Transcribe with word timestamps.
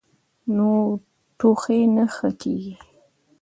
نو 0.55 0.69
ټوخی 1.37 1.79
نۀ 1.95 2.03
ښۀ 2.15 2.29
کيږي- 2.41 2.73